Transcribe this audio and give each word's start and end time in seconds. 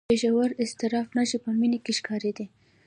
د 0.09 0.11
ژور 0.21 0.49
اضطراب 0.63 1.07
نښې 1.17 1.37
په 1.45 1.49
مينې 1.59 1.79
کې 1.85 1.91
ښکارېدې 1.99 2.45